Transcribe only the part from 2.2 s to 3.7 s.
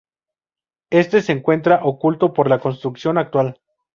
por la construcción actual.